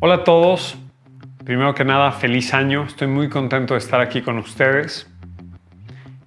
Hola 0.00 0.16
a 0.16 0.24
todos. 0.24 0.76
Primero 1.44 1.74
que 1.74 1.84
nada, 1.84 2.12
feliz 2.12 2.52
año. 2.52 2.84
Estoy 2.84 3.06
muy 3.06 3.28
contento 3.28 3.74
de 3.74 3.78
estar 3.78 4.00
aquí 4.00 4.20
con 4.22 4.38
ustedes. 4.38 5.08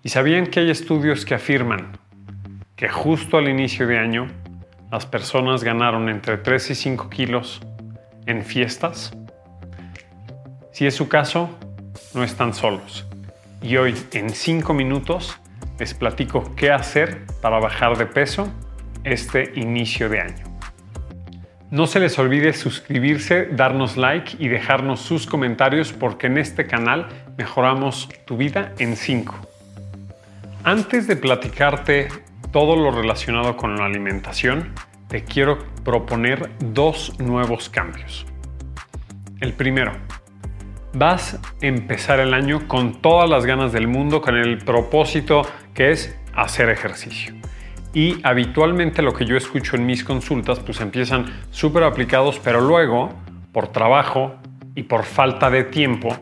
¿Y 0.01 0.09
sabían 0.09 0.47
que 0.47 0.61
hay 0.61 0.71
estudios 0.71 1.25
que 1.25 1.35
afirman 1.35 1.99
que 2.75 2.87
justo 2.89 3.37
al 3.37 3.49
inicio 3.49 3.85
de 3.85 3.99
año 3.99 4.27
las 4.89 5.05
personas 5.05 5.63
ganaron 5.63 6.09
entre 6.09 6.37
3 6.37 6.71
y 6.71 6.75
5 6.75 7.09
kilos 7.09 7.61
en 8.25 8.43
fiestas? 8.43 9.11
Si 10.71 10.87
es 10.87 10.95
su 10.95 11.07
caso, 11.09 11.49
no 12.13 12.23
están 12.23 12.53
solos. 12.53 13.05
Y 13.61 13.75
hoy, 13.77 13.95
en 14.13 14.29
5 14.29 14.73
minutos, 14.73 15.37
les 15.77 15.93
platico 15.93 16.55
qué 16.55 16.71
hacer 16.71 17.25
para 17.41 17.59
bajar 17.59 17.97
de 17.97 18.05
peso 18.05 18.47
este 19.03 19.51
inicio 19.55 20.09
de 20.09 20.21
año. 20.21 20.46
No 21.69 21.85
se 21.85 21.99
les 21.99 22.17
olvide 22.17 22.53
suscribirse, 22.53 23.47
darnos 23.51 23.97
like 23.97 24.37
y 24.39 24.47
dejarnos 24.47 25.01
sus 25.01 25.27
comentarios 25.27 25.91
porque 25.91 26.27
en 26.27 26.37
este 26.37 26.65
canal 26.65 27.09
mejoramos 27.37 28.07
tu 28.25 28.37
vida 28.37 28.73
en 28.79 28.95
5. 28.95 29.35
Antes 30.63 31.07
de 31.07 31.17
platicarte 31.17 32.07
todo 32.53 32.77
lo 32.77 32.91
relacionado 32.91 33.57
con 33.57 33.75
la 33.75 33.85
alimentación, 33.85 34.73
te 35.09 35.25
quiero 35.25 35.59
proponer 35.83 36.49
dos 36.59 37.19
nuevos 37.19 37.67
cambios. 37.67 38.25
El 39.41 39.51
primero, 39.51 39.91
vas 40.93 41.33
a 41.35 41.39
empezar 41.59 42.21
el 42.21 42.33
año 42.33 42.67
con 42.69 43.01
todas 43.01 43.29
las 43.29 43.45
ganas 43.45 43.73
del 43.73 43.89
mundo, 43.89 44.21
con 44.21 44.37
el 44.37 44.57
propósito 44.59 45.41
que 45.73 45.91
es 45.91 46.17
hacer 46.33 46.69
ejercicio. 46.69 47.36
Y 47.97 48.19
habitualmente 48.21 49.01
lo 49.01 49.11
que 49.11 49.25
yo 49.25 49.35
escucho 49.35 49.75
en 49.75 49.87
mis 49.87 50.03
consultas, 50.03 50.59
pues 50.59 50.81
empiezan 50.81 51.25
súper 51.49 51.81
aplicados, 51.83 52.39
pero 52.43 52.61
luego, 52.61 53.09
por 53.51 53.69
trabajo 53.69 54.35
y 54.75 54.83
por 54.83 55.03
falta 55.03 55.49
de 55.49 55.63
tiempo, 55.63 56.15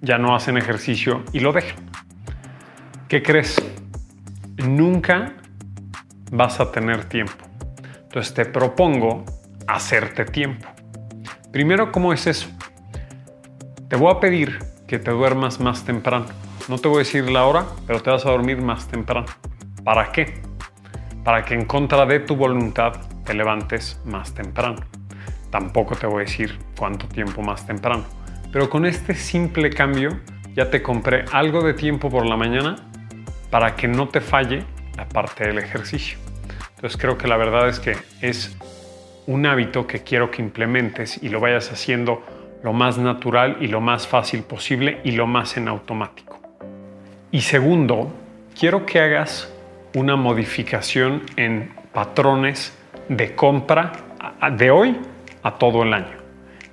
ya 0.00 0.18
no 0.18 0.34
hacen 0.34 0.56
ejercicio 0.56 1.22
y 1.32 1.38
lo 1.38 1.52
dejan. 1.52 1.76
¿Qué 3.06 3.22
crees? 3.22 3.54
Nunca 4.56 5.34
vas 6.32 6.58
a 6.58 6.72
tener 6.72 7.04
tiempo. 7.04 7.44
Entonces 8.02 8.34
te 8.34 8.44
propongo 8.44 9.24
hacerte 9.68 10.24
tiempo. 10.24 10.66
Primero, 11.52 11.92
¿cómo 11.92 12.12
es 12.12 12.26
eso? 12.26 12.48
Te 13.88 13.94
voy 13.94 14.12
a 14.12 14.18
pedir 14.18 14.58
que 14.88 14.98
te 14.98 15.12
duermas 15.12 15.60
más 15.60 15.84
temprano. 15.84 16.26
No 16.68 16.78
te 16.78 16.88
voy 16.88 16.96
a 16.96 16.98
decir 16.98 17.30
la 17.30 17.44
hora, 17.44 17.66
pero 17.86 18.02
te 18.02 18.10
vas 18.10 18.26
a 18.26 18.32
dormir 18.32 18.60
más 18.60 18.88
temprano. 18.88 19.26
¿Para 19.84 20.10
qué? 20.10 20.53
Para 21.24 21.44
que 21.44 21.54
en 21.54 21.64
contra 21.64 22.04
de 22.06 22.20
tu 22.20 22.36
voluntad 22.36 22.92
te 23.24 23.34
levantes 23.34 24.00
más 24.04 24.34
temprano. 24.34 24.76
Tampoco 25.50 25.96
te 25.96 26.06
voy 26.06 26.22
a 26.22 26.24
decir 26.26 26.58
cuánto 26.76 27.08
tiempo 27.08 27.42
más 27.42 27.66
temprano, 27.66 28.04
pero 28.52 28.68
con 28.68 28.84
este 28.84 29.14
simple 29.14 29.70
cambio 29.70 30.20
ya 30.54 30.70
te 30.70 30.82
compré 30.82 31.24
algo 31.32 31.62
de 31.62 31.74
tiempo 31.74 32.10
por 32.10 32.26
la 32.26 32.36
mañana 32.36 32.76
para 33.50 33.74
que 33.74 33.88
no 33.88 34.08
te 34.08 34.20
falle 34.20 34.64
la 34.96 35.08
parte 35.08 35.46
del 35.46 35.58
ejercicio. 35.58 36.18
Entonces 36.76 37.00
creo 37.00 37.16
que 37.16 37.26
la 37.26 37.36
verdad 37.36 37.68
es 37.68 37.80
que 37.80 37.96
es 38.20 38.56
un 39.26 39.46
hábito 39.46 39.86
que 39.86 40.02
quiero 40.02 40.30
que 40.30 40.42
implementes 40.42 41.22
y 41.22 41.30
lo 41.30 41.40
vayas 41.40 41.72
haciendo 41.72 42.22
lo 42.62 42.72
más 42.72 42.98
natural 42.98 43.58
y 43.60 43.68
lo 43.68 43.80
más 43.80 44.06
fácil 44.06 44.42
posible 44.42 45.00
y 45.04 45.12
lo 45.12 45.26
más 45.26 45.56
en 45.56 45.68
automático. 45.68 46.40
Y 47.30 47.42
segundo, 47.42 48.12
quiero 48.58 48.86
que 48.86 49.00
hagas 49.00 49.53
una 49.94 50.16
modificación 50.16 51.22
en 51.36 51.72
patrones 51.92 52.76
de 53.08 53.34
compra 53.34 53.92
de 54.52 54.70
hoy 54.70 54.96
a 55.42 55.52
todo 55.54 55.82
el 55.82 55.94
año. 55.94 56.16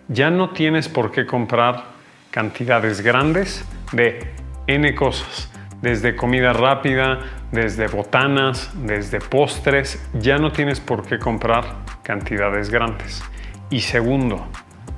Ya 0.08 0.30
no 0.30 0.50
tienes 0.50 0.90
por 0.90 1.12
qué 1.12 1.26
comprar 1.26 1.86
cantidades 2.32 3.02
grandes 3.02 3.66
de 3.92 4.34
N 4.68 4.96
cosas, 4.96 5.52
desde 5.82 6.16
comida 6.16 6.54
rápida, 6.54 7.20
desde 7.52 7.88
botanas, 7.88 8.72
desde 8.74 9.20
postres, 9.20 10.04
ya 10.14 10.38
no 10.38 10.52
tienes 10.52 10.80
por 10.80 11.06
qué 11.06 11.20
comprar 11.20 11.64
cantidades 12.04 12.70
grandes. 12.70 13.24
Y 13.70 13.82
segundo, 13.82 14.48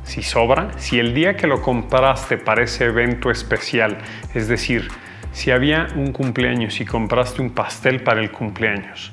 si 0.03 0.21
sobra, 0.21 0.71
si 0.77 0.99
el 0.99 1.13
día 1.13 1.35
que 1.35 1.47
lo 1.47 1.61
compraste 1.61 2.37
para 2.37 2.63
ese 2.63 2.85
evento 2.85 3.31
especial, 3.31 3.97
es 4.33 4.47
decir, 4.47 4.89
si 5.33 5.51
había 5.51 5.87
un 5.95 6.13
cumpleaños 6.13 6.79
y 6.79 6.85
compraste 6.85 7.41
un 7.41 7.49
pastel 7.49 8.01
para 8.03 8.21
el 8.21 8.31
cumpleaños 8.31 9.11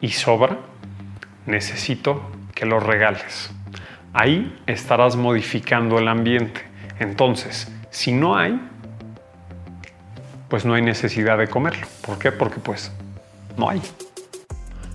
y 0.00 0.08
sobra, 0.08 0.58
necesito 1.46 2.32
que 2.54 2.66
lo 2.66 2.80
regales. 2.80 3.50
Ahí 4.14 4.58
estarás 4.66 5.14
modificando 5.14 5.98
el 5.98 6.08
ambiente. 6.08 6.62
Entonces, 6.98 7.70
si 7.90 8.12
no 8.12 8.36
hay, 8.36 8.58
pues 10.48 10.64
no 10.64 10.74
hay 10.74 10.82
necesidad 10.82 11.38
de 11.38 11.46
comerlo. 11.46 11.86
¿Por 12.00 12.18
qué? 12.18 12.32
Porque 12.32 12.58
pues 12.58 12.90
no 13.56 13.68
hay. 13.68 13.82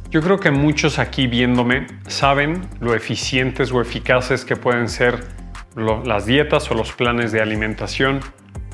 Yo 0.10 0.22
creo 0.22 0.40
que 0.40 0.52
muchos 0.52 1.00
aquí 1.00 1.28
viéndome 1.28 1.88
saben 2.08 2.68
lo 2.80 2.96
eficientes 2.96 3.72
o 3.72 3.80
eficaces 3.80 4.44
que 4.44 4.56
pueden 4.56 4.90
ser 4.90 5.28
las 5.76 6.26
dietas 6.26 6.70
o 6.72 6.74
los 6.74 6.94
planes 6.94 7.32
de 7.32 7.42
alimentación 7.42 8.22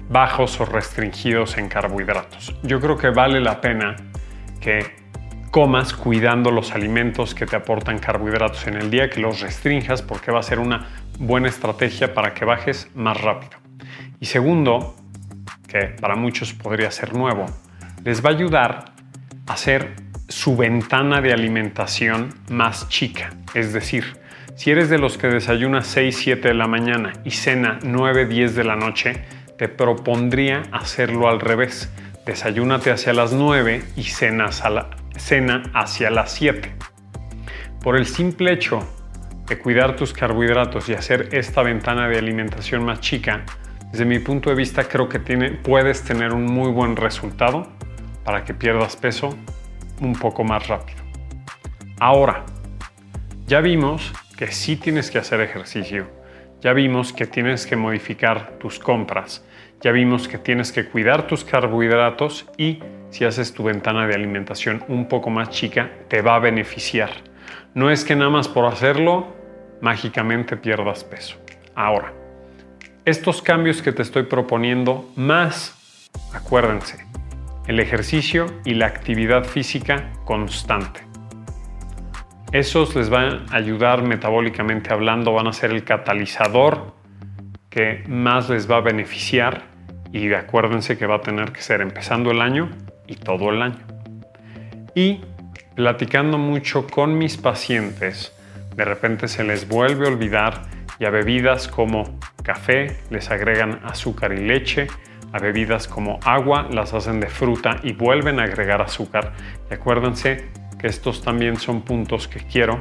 bajos 0.10 0.60
o 0.60 0.66
restringidos 0.66 1.58
en 1.58 1.70
carbohidratos. 1.70 2.56
Yo 2.64 2.80
creo 2.82 2.98
que 2.98 3.10
vale 3.10 3.40
la 3.40 3.62
pena 3.62 3.96
que 4.60 4.98
comas 5.52 5.94
cuidando 5.94 6.52
los 6.52 6.74
alimentos 6.74 7.34
que 7.34 7.46
te 7.46 7.56
aportan 7.56 8.00
carbohidratos 8.00 8.68
en 8.68 8.76
el 8.76 8.92
día, 8.92 9.10
que 9.10 9.20
los 9.20 9.40
restringas 9.40 10.02
porque 10.02 10.32
va 10.32 10.40
a 10.40 10.44
ser 10.44 10.60
una 10.60 10.88
buena 11.18 11.48
estrategia 11.48 12.14
para 12.14 12.34
que 12.34 12.46
bajes 12.46 12.90
más 12.96 13.20
rápido. 13.22 13.58
Y 14.20 14.26
segundo, 14.26 14.96
que 15.68 15.96
para 16.00 16.16
muchos 16.16 16.54
podría 16.54 16.92
ser 16.92 17.14
nuevo, 17.14 17.46
les 18.04 18.24
va 18.24 18.30
a 18.30 18.34
ayudar 18.34 18.94
a 19.48 19.54
hacer 19.54 19.94
su 20.28 20.56
ventana 20.56 21.22
de 21.22 21.34
alimentación 21.34 22.30
más 22.50 22.88
chica. 22.90 23.32
Es 23.54 23.74
decir, 23.74 24.18
si 24.56 24.72
eres 24.72 24.90
de 24.90 24.98
los 24.98 25.18
que 25.18 25.28
desayuna 25.28 25.82
6, 25.82 26.16
7 26.18 26.48
de 26.50 26.54
la 26.54 26.68
mañana 26.68 27.14
y 27.24 27.32
cena 27.32 27.80
9, 27.82 28.26
10 28.26 28.56
de 28.56 28.64
la 28.64 28.76
noche, 28.76 29.24
te 29.60 29.68
propondría 29.68 30.64
hacerlo 30.72 31.28
al 31.28 31.42
revés. 31.42 31.92
Desayúnate 32.26 32.92
hacia 32.92 33.12
las 33.12 33.34
9 33.34 33.84
y 33.98 34.04
cenas 34.04 34.64
a 34.64 34.70
la, 34.70 34.90
cena 35.18 35.64
hacia 35.74 36.10
las 36.10 36.32
7. 36.32 36.72
Por 37.84 37.98
el 37.98 38.06
simple 38.06 38.54
hecho 38.54 38.80
de 39.48 39.60
cuidar 39.60 39.98
tus 39.98 40.14
carbohidratos 40.14 40.88
y 40.88 40.94
hacer 40.94 41.28
esta 41.34 41.62
ventana 41.62 42.08
de 42.08 42.18
alimentación 42.18 42.86
más 42.86 43.02
chica, 43.02 43.44
desde 43.92 44.06
mi 44.06 44.20
punto 44.20 44.50
de 44.50 44.56
vista 44.56 44.86
creo 44.86 45.10
que 45.10 45.20
puedes 45.20 46.04
tener 46.04 46.32
un 46.32 46.46
muy 46.46 46.72
buen 46.72 46.96
resultado 46.96 47.68
para 48.24 48.46
que 48.46 48.54
pierdas 48.54 48.96
peso 48.96 49.38
un 50.00 50.14
poco 50.14 50.46
más 50.46 50.70
rápido. 50.70 51.00
Ahora, 52.00 52.46
ya 53.46 53.60
vimos 53.60 54.14
que 54.38 54.54
sí 54.54 54.78
tienes 54.78 55.12
que 55.12 55.18
hacer 55.18 55.42
ejercicio, 55.42 56.08
ya 56.62 56.74
vimos 56.74 57.14
que 57.14 57.26
tienes 57.26 57.66
que 57.66 57.76
modificar 57.76 58.58
tus 58.60 58.80
compras, 58.80 59.46
ya 59.82 59.92
vimos 59.92 60.28
que 60.28 60.38
tienes 60.38 60.72
que 60.72 60.86
cuidar 60.86 61.28
tus 61.28 61.44
carbohidratos 61.44 62.48
y 62.58 62.80
si 63.10 63.26
haces 63.26 63.54
tu 63.54 63.64
ventana 63.64 64.08
de 64.08 64.16
alimentación 64.16 64.84
un 64.88 65.08
poco 65.08 65.30
más 65.30 65.50
chica, 65.50 65.90
te 66.08 66.22
va 66.22 66.36
a 66.36 66.40
beneficiar. 66.40 67.10
No 67.74 67.90
es 67.90 68.04
que 68.04 68.16
nada 68.16 68.30
más 68.30 68.48
por 68.48 68.66
hacerlo, 68.66 69.28
mágicamente 69.82 70.58
pierdas 70.58 71.04
peso. 71.04 71.38
Ahora, 71.76 72.14
estos 73.06 73.42
cambios 73.42 73.82
que 73.82 73.92
te 73.92 74.02
estoy 74.02 74.24
proponiendo, 74.24 75.10
más, 75.16 76.10
acuérdense, 76.34 77.06
el 77.68 77.80
ejercicio 77.80 78.48
y 78.66 78.74
la 78.74 78.88
actividad 78.88 79.46
física 79.46 80.12
constante. 80.26 81.09
Esos 82.52 82.96
les 82.96 83.12
van 83.12 83.46
a 83.52 83.58
ayudar 83.58 84.02
metabólicamente 84.02 84.92
hablando, 84.92 85.34
van 85.34 85.46
a 85.46 85.54
ser 85.54 85.70
el 85.70 85.84
catalizador 85.84 86.96
que 87.70 88.04
más 88.08 88.50
les 88.50 88.70
va 88.70 88.78
a 88.78 88.82
beneficiar 88.82 89.66
y 90.12 90.34
acuérdense 90.34 90.98
que 90.98 91.06
va 91.06 91.18
a 91.18 91.22
tener 91.22 91.52
que 91.52 91.62
ser 91.62 91.82
empezando 91.82 92.32
el 92.32 92.42
año 92.42 92.72
y 93.06 93.18
todo 93.18 93.52
el 93.52 93.62
año. 93.62 93.78
Y 94.96 95.22
platicando 95.76 96.40
mucho 96.40 96.88
con 96.88 97.20
mis 97.20 97.38
pacientes, 97.38 98.36
de 98.76 98.84
repente 98.84 99.28
se 99.28 99.44
les 99.44 99.68
vuelve 99.68 100.08
a 100.08 100.10
olvidar 100.10 100.64
y 100.98 101.06
a 101.06 101.12
bebidas 101.12 101.68
como 101.68 102.20
café 102.42 102.98
les 103.12 103.30
agregan 103.30 103.80
azúcar 103.84 104.34
y 104.34 104.38
leche, 104.38 104.88
a 105.32 105.38
bebidas 105.38 105.88
como 105.88 106.20
agua 106.26 106.68
las 106.72 106.96
hacen 106.96 107.20
de 107.20 107.28
fruta 107.28 107.80
y 107.84 107.94
vuelven 107.94 108.40
a 108.40 108.44
agregar 108.46 108.82
azúcar. 108.82 109.34
Acuérdense 109.70 110.50
que 110.80 110.88
estos 110.88 111.22
también 111.22 111.58
son 111.58 111.82
puntos 111.82 112.28
que 112.28 112.40
quiero 112.40 112.80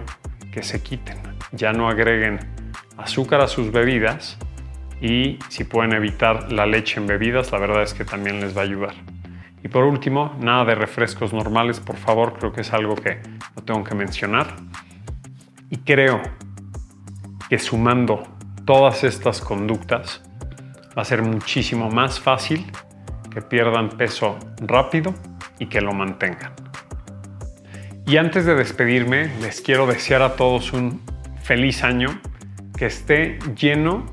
que 0.52 0.62
se 0.62 0.82
quiten. 0.82 1.18
Ya 1.52 1.72
no 1.72 1.88
agreguen 1.88 2.38
azúcar 2.96 3.40
a 3.40 3.48
sus 3.48 3.70
bebidas 3.72 4.38
y 5.00 5.38
si 5.48 5.64
pueden 5.64 5.92
evitar 5.92 6.50
la 6.52 6.66
leche 6.66 7.00
en 7.00 7.06
bebidas, 7.06 7.52
la 7.52 7.58
verdad 7.58 7.82
es 7.82 7.94
que 7.94 8.04
también 8.04 8.40
les 8.40 8.56
va 8.56 8.62
a 8.62 8.64
ayudar. 8.64 8.94
Y 9.62 9.68
por 9.68 9.84
último, 9.84 10.36
nada 10.40 10.64
de 10.64 10.74
refrescos 10.74 11.32
normales, 11.32 11.80
por 11.80 11.96
favor, 11.96 12.34
creo 12.38 12.52
que 12.52 12.60
es 12.60 12.72
algo 12.72 12.94
que 12.94 13.20
no 13.56 13.62
tengo 13.64 13.82
que 13.84 13.94
mencionar. 13.94 14.56
Y 15.70 15.78
creo 15.78 16.22
que 17.48 17.58
sumando 17.58 18.22
todas 18.64 19.04
estas 19.04 19.40
conductas, 19.40 20.22
va 20.96 21.02
a 21.02 21.04
ser 21.04 21.22
muchísimo 21.22 21.90
más 21.90 22.20
fácil 22.20 22.64
que 23.30 23.42
pierdan 23.42 23.90
peso 23.90 24.38
rápido 24.60 25.14
y 25.58 25.66
que 25.66 25.80
lo 25.80 25.92
mantengan. 25.92 26.67
Y 28.08 28.16
antes 28.16 28.46
de 28.46 28.54
despedirme, 28.54 29.30
les 29.42 29.60
quiero 29.60 29.86
desear 29.86 30.22
a 30.22 30.34
todos 30.34 30.72
un 30.72 31.02
feliz 31.42 31.84
año 31.84 32.18
que 32.74 32.86
esté 32.86 33.38
lleno 33.54 34.06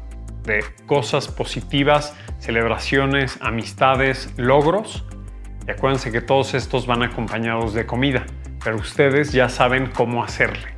de 0.44 0.66
cosas 0.86 1.30
positivas, 1.30 2.14
celebraciones, 2.40 3.38
amistades, 3.40 4.34
logros. 4.36 5.06
Y 5.66 5.72
acuérdense 5.72 6.12
que 6.12 6.20
todos 6.20 6.56
estos 6.56 6.88
van 6.88 7.04
acompañados 7.04 7.74
de 7.74 7.86
comida, 7.86 8.26
pero 8.62 8.76
ustedes 8.76 9.32
ya 9.32 9.48
saben 9.48 9.88
cómo 9.88 10.26
hacerle. 10.26 10.75